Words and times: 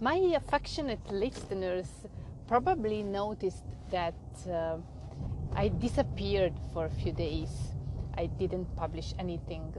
my 0.00 0.16
affectionate 0.36 1.10
listeners 1.10 1.88
probably 2.46 3.02
noticed 3.02 3.64
that 3.90 4.14
uh, 4.50 4.76
I 5.54 5.68
disappeared 5.68 6.54
for 6.72 6.86
a 6.86 6.90
few 6.90 7.12
days. 7.12 7.50
I 8.16 8.26
didn't 8.26 8.66
publish 8.76 9.14
anything. 9.18 9.74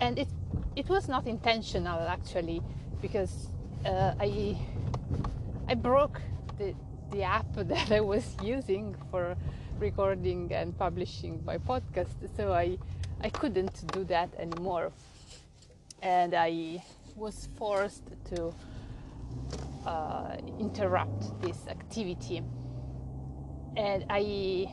And 0.00 0.18
it, 0.18 0.28
it 0.76 0.88
was 0.88 1.08
not 1.08 1.26
intentional 1.26 2.00
actually, 2.00 2.62
because 3.00 3.48
uh, 3.84 4.14
I, 4.20 4.56
I 5.68 5.74
broke 5.74 6.20
the, 6.58 6.74
the 7.10 7.22
app 7.24 7.46
that 7.56 7.90
I 7.90 8.00
was 8.00 8.36
using 8.42 8.94
for 9.10 9.36
recording 9.80 10.52
and 10.52 10.76
publishing 10.78 11.42
my 11.44 11.58
podcast, 11.58 12.14
so 12.36 12.52
I, 12.52 12.78
I 13.20 13.30
couldn't 13.30 13.84
do 13.92 14.04
that 14.04 14.30
anymore. 14.38 14.92
And 16.02 16.34
I 16.34 16.82
was 17.16 17.48
forced 17.56 18.04
to 18.34 18.52
uh, 19.86 20.36
interrupt 20.58 21.40
this 21.40 21.66
activity. 21.68 22.42
And 23.76 24.04
I, 24.10 24.66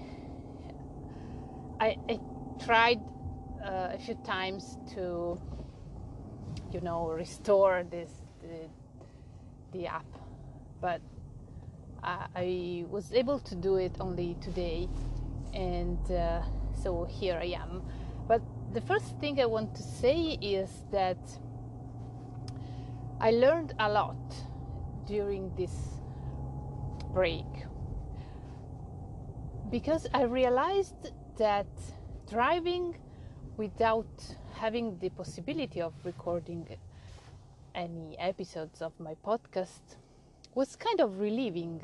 I, 1.79 1.97
I 2.09 2.19
tried 2.63 2.99
uh, 3.63 3.89
a 3.93 3.97
few 3.97 4.15
times 4.25 4.77
to, 4.93 5.39
you 6.71 6.81
know, 6.81 7.07
restore 7.09 7.83
this 7.89 8.09
the, 8.41 9.77
the 9.77 9.87
app, 9.87 10.05
but 10.81 11.01
I, 12.03 12.27
I, 12.35 12.85
was 12.89 13.11
able 13.13 13.39
to 13.39 13.55
do 13.55 13.75
it 13.75 13.95
only 13.99 14.37
today, 14.41 14.87
and 15.53 15.99
uh, 16.11 16.41
so 16.81 17.05
here 17.05 17.37
I 17.41 17.55
am. 17.59 17.83
But 18.27 18.41
the 18.73 18.81
first 18.81 19.17
thing 19.19 19.41
I 19.41 19.45
want 19.45 19.75
to 19.75 19.83
say 19.83 20.37
is 20.41 20.69
that 20.91 21.17
I 23.21 23.31
learned 23.31 23.73
a 23.79 23.89
lot 23.89 24.15
during 25.05 25.51
this 25.57 25.99
break. 27.11 27.45
Because 29.69 30.07
I 30.13 30.23
realized 30.23 31.11
that 31.37 31.67
driving 32.29 32.95
without 33.57 34.07
having 34.53 34.97
the 34.99 35.09
possibility 35.09 35.81
of 35.81 35.93
recording 36.05 36.77
any 37.75 38.17
episodes 38.19 38.81
of 38.81 38.97
my 39.01 39.15
podcast 39.25 39.97
was 40.55 40.77
kind 40.77 41.01
of 41.01 41.19
relieving. 41.19 41.81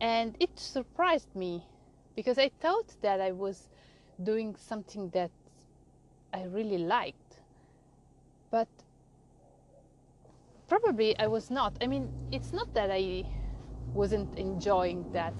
And 0.00 0.36
it 0.40 0.58
surprised 0.58 1.34
me 1.36 1.66
because 2.14 2.38
I 2.38 2.48
thought 2.60 2.94
that 3.02 3.20
I 3.20 3.32
was 3.32 3.68
doing 4.22 4.56
something 4.56 5.10
that 5.10 5.30
I 6.32 6.44
really 6.44 6.78
liked. 6.78 7.40
But 8.50 8.68
probably 10.68 11.18
I 11.18 11.26
was 11.26 11.50
not. 11.50 11.76
I 11.80 11.86
mean, 11.86 12.08
it's 12.32 12.52
not 12.52 12.72
that 12.74 12.90
I 12.90 13.24
wasn't 13.94 14.36
enjoying 14.38 15.10
that, 15.12 15.34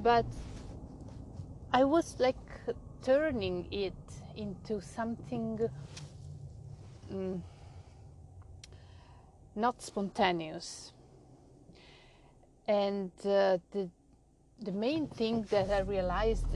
but 0.00 0.26
I 1.72 1.84
was 1.84 2.16
like 2.18 2.36
turning 3.02 3.66
it 3.70 3.94
into 4.36 4.80
something 4.80 5.68
um, 7.10 7.42
not 9.54 9.82
spontaneous. 9.82 10.92
And 12.68 13.10
uh, 13.24 13.58
the 13.72 13.90
the 14.60 14.72
main 14.72 15.08
thing 15.08 15.42
that 15.50 15.70
I 15.70 15.80
realized 15.80 16.46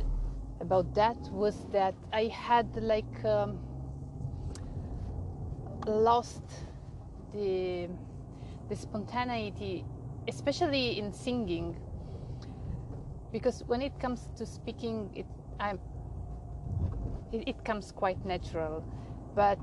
about 0.60 0.94
that 0.94 1.16
was 1.32 1.56
that 1.72 1.94
I 2.12 2.26
had 2.26 2.68
like 2.76 3.24
um, 3.24 3.58
lost 5.86 6.42
the 7.36 7.88
the 8.68 8.76
spontaneity, 8.76 9.84
especially 10.28 10.98
in 10.98 11.12
singing, 11.12 11.76
because 13.32 13.62
when 13.66 13.82
it 13.82 13.98
comes 14.00 14.28
to 14.36 14.46
speaking, 14.46 15.10
it 15.14 15.26
I'm 15.60 15.78
it, 17.32 17.48
it 17.48 17.64
comes 17.64 17.92
quite 17.92 18.24
natural, 18.24 18.84
but 19.34 19.58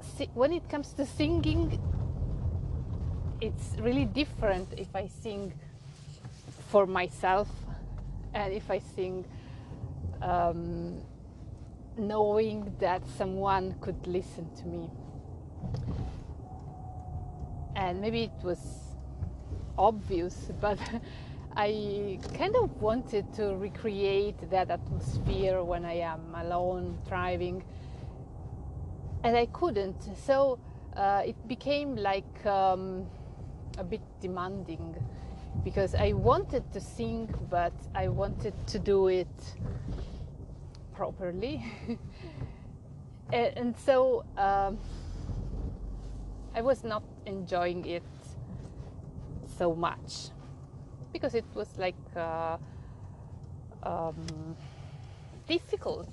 si- 0.00 0.30
when 0.34 0.52
it 0.52 0.68
comes 0.68 0.92
to 0.94 1.06
singing, 1.06 1.80
it's 3.40 3.76
really 3.80 4.04
different 4.06 4.68
if 4.76 4.94
I 4.94 5.06
sing 5.06 5.52
for 6.70 6.86
myself 6.86 7.48
and 8.34 8.52
if 8.52 8.70
I 8.70 8.78
sing 8.78 9.24
um, 10.22 11.02
knowing 11.96 12.74
that 12.80 13.06
someone 13.18 13.74
could 13.80 14.06
listen 14.06 14.50
to 14.56 14.66
me 14.66 14.90
and 17.84 18.00
maybe 18.00 18.24
it 18.24 18.42
was 18.42 18.58
obvious, 19.76 20.50
but 20.60 20.78
I 21.56 22.18
kind 22.36 22.56
of 22.56 22.80
wanted 22.80 23.32
to 23.34 23.54
recreate 23.56 24.50
that 24.50 24.70
atmosphere 24.70 25.62
when 25.62 25.84
I 25.84 25.98
am 25.98 26.34
alone 26.34 26.98
driving, 27.06 27.62
and 29.22 29.36
I 29.36 29.46
couldn't. 29.46 30.02
So 30.16 30.58
uh, 30.96 31.22
it 31.26 31.36
became 31.46 31.96
like 31.96 32.46
um, 32.46 33.06
a 33.78 33.84
bit 33.84 34.02
demanding 34.20 34.96
because 35.62 35.94
I 35.94 36.12
wanted 36.12 36.64
to 36.72 36.80
sing, 36.80 37.32
but 37.50 37.74
I 37.94 38.08
wanted 38.08 38.54
to 38.68 38.78
do 38.78 39.08
it 39.08 39.28
properly. 40.94 41.64
and, 43.32 43.74
so 43.76 44.24
um, 44.36 44.78
I 46.54 46.62
was 46.62 46.84
not 46.84 47.02
enjoying 47.26 47.84
it 47.84 48.04
so 49.58 49.74
much 49.74 50.30
because 51.12 51.34
it 51.34 51.44
was 51.54 51.68
like 51.78 51.96
uh, 52.16 52.56
um, 53.82 54.56
difficult. 55.48 56.08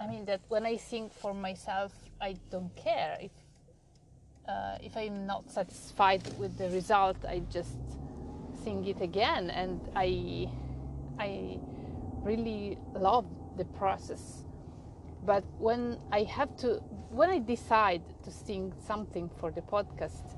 I 0.00 0.08
mean 0.08 0.24
that 0.24 0.40
when 0.48 0.66
I 0.66 0.76
sing 0.76 1.08
for 1.08 1.34
myself, 1.34 1.92
I 2.20 2.36
don't 2.50 2.74
care 2.74 3.16
if 3.20 3.30
uh, 4.48 4.78
if 4.82 4.96
I'm 4.96 5.26
not 5.26 5.50
satisfied 5.50 6.22
with 6.38 6.58
the 6.58 6.68
result. 6.70 7.16
I 7.28 7.42
just 7.50 7.78
sing 8.64 8.84
it 8.86 9.00
again, 9.00 9.50
and 9.50 9.80
I 9.94 10.48
I 11.18 11.58
really 12.24 12.76
love 12.94 13.26
the 13.56 13.64
process. 13.64 14.44
But 15.24 15.44
when 15.58 15.98
I 16.12 16.24
have 16.24 16.56
to 16.58 16.82
when 17.10 17.30
I 17.30 17.38
decide 17.38 18.02
to 18.24 18.30
sing 18.30 18.72
something 18.86 19.30
for 19.38 19.50
the 19.50 19.62
podcast, 19.62 20.36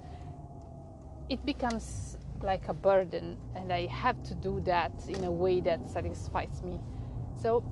it 1.29 1.45
becomes 1.45 2.17
like 2.43 2.69
a 2.69 2.75
burden, 2.75 3.39
and 3.55 3.73
I 3.73 3.87
have 3.87 4.23
to 4.25 4.35
do 4.35 4.61
that 4.61 4.93
in 5.09 5.25
a 5.25 5.31
way 5.33 5.61
that 5.61 5.89
satisfies 5.91 6.63
me. 6.63 6.81
So 7.41 7.65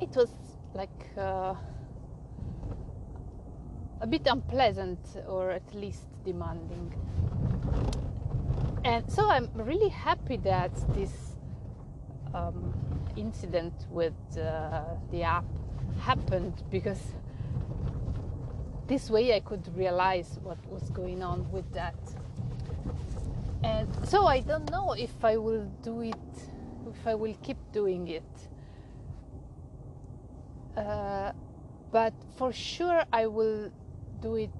it 0.00 0.14
was 0.14 0.30
like 0.74 1.08
uh, 1.16 1.54
a 4.00 4.06
bit 4.06 4.26
unpleasant, 4.26 5.00
or 5.26 5.50
at 5.50 5.74
least 5.74 6.06
demanding. 6.24 6.92
And 8.84 9.10
so 9.10 9.30
I'm 9.30 9.50
really 9.54 9.90
happy 9.90 10.36
that 10.38 10.72
this 10.94 11.36
um, 12.32 12.72
incident 13.16 13.74
with 13.90 14.14
uh, 14.38 14.82
the 15.10 15.24
app 15.24 15.44
happened 16.00 16.62
because 16.70 17.00
this 18.88 19.10
way 19.10 19.34
I 19.34 19.40
could 19.40 19.64
realize 19.76 20.38
what 20.42 20.58
was 20.68 20.90
going 20.90 21.22
on 21.22 21.50
with 21.52 21.70
that. 21.74 21.94
And 23.62 23.88
so 24.08 24.26
I 24.26 24.40
don't 24.40 24.70
know 24.70 24.94
if 24.94 25.24
I 25.24 25.36
will 25.36 25.70
do 25.82 26.00
it, 26.00 26.16
if 26.88 27.06
I 27.06 27.14
will 27.14 27.34
keep 27.42 27.58
doing 27.72 28.08
it. 28.08 28.22
Uh, 30.76 31.32
but 31.92 32.14
for 32.36 32.52
sure 32.52 33.04
I 33.12 33.26
will 33.26 33.70
do 34.22 34.36
it. 34.36 34.50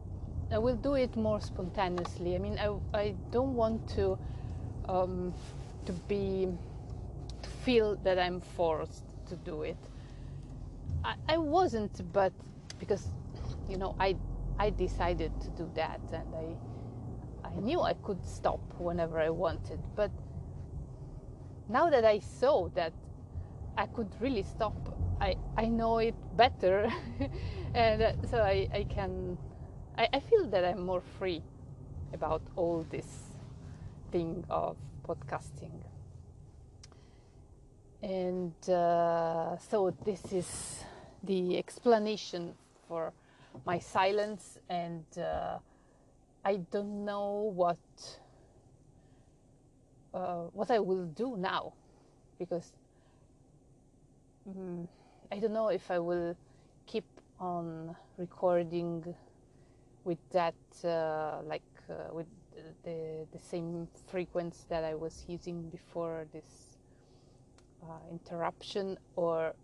I 0.51 0.59
will 0.59 0.77
do 0.77 0.95
it 0.95 1.15
more 1.16 1.41
spontaneously. 1.41 2.34
I 2.34 2.39
mean, 2.39 2.59
I, 2.59 2.75
I 2.97 3.15
don't 3.30 3.54
want 3.54 3.89
to 3.97 4.19
um, 4.89 5.34
to 5.86 5.92
be 5.92 6.48
to 7.42 7.51
feel 7.65 7.97
that 7.97 8.19
I'm 8.19 8.41
forced 8.41 9.04
to 9.28 9.36
do 9.36 9.63
it. 9.63 9.77
I, 11.04 11.15
I 11.28 11.36
wasn't, 11.39 12.13
but 12.13 12.33
because 12.78 13.09
you 13.68 13.76
know, 13.76 13.94
I 13.98 14.16
I 14.59 14.70
decided 14.70 15.32
to 15.41 15.50
do 15.50 15.70
that, 15.74 16.00
and 16.12 16.34
I 16.34 17.48
I 17.48 17.60
knew 17.60 17.80
I 17.80 17.94
could 17.94 18.24
stop 18.24 18.60
whenever 18.78 19.20
I 19.20 19.30
wanted. 19.30 19.80
But 19.94 20.10
now 21.68 21.91
that 21.91 22.04
I 22.04 22.18
saw 22.18 22.68
that 22.70 22.92
I 23.76 23.86
could 23.86 24.09
really 24.20 24.42
stop, 24.42 24.76
I 25.20 25.36
I 25.56 25.66
know 25.66 25.98
it 25.98 26.15
better, 26.36 26.91
and 27.74 28.03
uh, 28.03 28.12
so 28.30 28.42
I 28.42 28.68
I 28.72 28.84
can 28.84 29.38
I, 29.97 30.09
I 30.12 30.20
feel 30.20 30.47
that 30.48 30.65
I'm 30.65 30.84
more 30.84 31.03
free 31.18 31.42
about 32.12 32.42
all 32.56 32.86
this 32.91 33.36
thing 34.10 34.44
of 34.48 34.76
podcasting. 35.06 35.72
And 38.03 38.54
uh, 38.68 39.59
so 39.59 39.92
this 40.04 40.32
is 40.32 40.84
the 41.24 41.59
explanation 41.59 42.54
for 42.86 43.12
my 43.65 43.78
silence 43.78 44.59
and 44.69 45.05
uh, 45.19 45.59
I 46.45 46.57
don't 46.71 47.05
know 47.05 47.53
what 47.55 47.78
uh, 50.15 50.45
what 50.53 50.71
I 50.71 50.78
will 50.78 51.07
do 51.07 51.37
now 51.37 51.72
because 52.39 52.72
um, 54.47 54.89
I 55.31 55.39
don't 55.39 55.53
know 55.53 55.69
if 55.69 55.91
I 55.91 55.99
will 55.99 56.37
keep 56.87 57.05
on 57.39 57.95
recording 58.16 59.15
with 60.04 60.19
that 60.31 60.54
uh, 60.84 61.43
like 61.45 61.63
uh, 61.91 62.13
with 62.13 62.27
the 62.84 63.27
the 63.33 63.39
same 63.39 63.89
frequency 64.07 64.65
that 64.69 64.84
I 64.84 64.95
was 64.95 65.25
using 65.28 65.69
before 65.71 66.27
this 66.33 66.78
uh, 67.83 68.01
interruption 68.11 68.99
or 69.16 69.54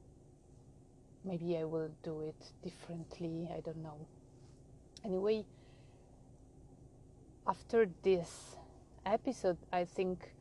maybe 1.24 1.56
I 1.56 1.64
will 1.64 1.90
do 2.02 2.20
it 2.20 2.52
differently 2.62 3.48
I 3.54 3.60
don't 3.60 3.82
know. 3.82 4.06
Anyway 5.04 5.44
after 7.46 7.88
this 8.02 8.56
episode 9.04 9.58
I 9.72 9.84
think 9.84 10.34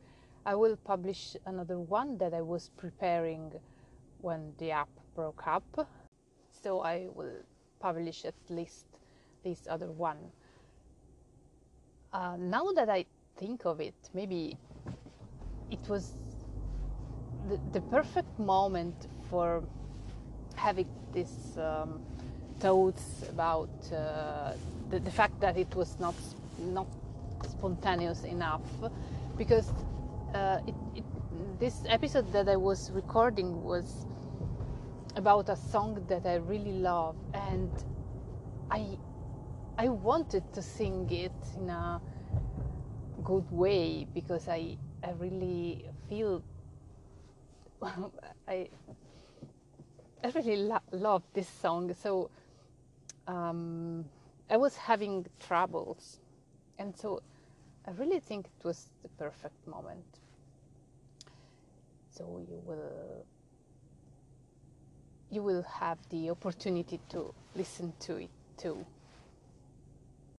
I 0.46 0.54
will 0.54 0.76
publish 0.76 1.36
another 1.46 1.78
one 1.78 2.18
that 2.18 2.34
I 2.34 2.42
was 2.42 2.70
preparing 2.76 3.52
when 4.20 4.52
the 4.58 4.72
app 4.72 4.88
broke 5.14 5.46
up. 5.46 5.88
So 6.50 6.80
I 6.80 7.08
will 7.14 7.42
publish 7.80 8.24
at 8.24 8.34
least 8.48 8.86
this 9.42 9.66
other 9.68 9.90
one. 9.90 10.18
Uh, 12.12 12.36
now 12.38 12.72
that 12.72 12.88
I 12.88 13.06
think 13.36 13.64
of 13.64 13.80
it, 13.80 13.94
maybe 14.12 14.56
it 15.70 15.88
was 15.88 16.12
the, 17.48 17.58
the 17.72 17.80
perfect 17.80 18.38
moment 18.38 19.08
for 19.28 19.62
having 20.64 20.88
these 21.12 21.58
um, 21.58 22.00
thoughts 22.58 23.04
about 23.28 23.68
uh, 23.92 24.54
the, 24.88 24.98
the, 24.98 25.10
fact 25.10 25.38
that 25.40 25.58
it 25.58 25.74
was 25.74 26.00
not 26.00 26.14
not 26.58 26.86
spontaneous 27.54 28.24
enough, 28.24 28.62
because 29.36 29.68
uh, 30.34 30.58
it, 30.66 30.74
it, 30.96 31.04
this 31.60 31.76
episode 31.88 32.32
that 32.32 32.48
I 32.48 32.56
was 32.56 32.90
recording 32.92 33.62
was 33.62 34.06
about 35.16 35.50
a 35.50 35.56
song 35.56 36.02
that 36.08 36.24
I 36.24 36.36
really 36.36 36.78
love, 36.92 37.16
and 37.34 37.70
I 38.70 38.82
I 39.76 39.88
wanted 39.88 40.44
to 40.54 40.62
sing 40.62 41.10
it 41.10 41.40
in 41.58 41.68
a 41.68 42.00
good 43.22 43.48
way 43.50 44.06
because 44.14 44.48
I 44.48 44.78
I 45.02 45.10
really 45.24 45.84
feel 46.08 46.42
I 48.48 48.68
I 50.24 50.28
really 50.28 50.56
lo- 50.56 50.80
love 50.92 51.22
this 51.34 51.48
song. 51.48 51.94
So 51.94 52.30
um, 53.28 54.06
I 54.48 54.56
was 54.56 54.74
having 54.76 55.26
troubles, 55.38 56.18
and 56.78 56.96
so 56.96 57.22
I 57.86 57.90
really 57.90 58.20
think 58.20 58.46
it 58.46 58.64
was 58.66 58.86
the 59.02 59.08
perfect 59.10 59.66
moment. 59.66 60.06
So 62.10 62.40
you 62.48 62.62
will 62.64 63.26
you 65.30 65.42
will 65.42 65.64
have 65.64 65.98
the 66.10 66.30
opportunity 66.30 67.00
to 67.10 67.34
listen 67.54 67.92
to 68.00 68.16
it 68.16 68.30
too. 68.56 68.86